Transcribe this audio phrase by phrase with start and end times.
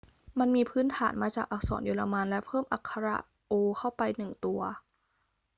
[0.39, 3.17] มันมีพื้นฐานมาจากอักษรเยอรมันและเพิ่มอักขระ
[3.51, 4.61] õ/õ เข้าไปหนึ่งตัว